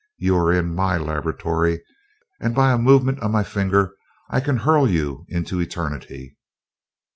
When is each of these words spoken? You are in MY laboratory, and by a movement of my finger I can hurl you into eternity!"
You 0.17 0.35
are 0.37 0.51
in 0.51 0.73
MY 0.73 0.97
laboratory, 0.97 1.83
and 2.39 2.55
by 2.55 2.71
a 2.71 2.79
movement 2.79 3.19
of 3.19 3.29
my 3.29 3.43
finger 3.43 3.93
I 4.31 4.39
can 4.39 4.57
hurl 4.57 4.89
you 4.89 5.27
into 5.29 5.59
eternity!" 5.61 6.39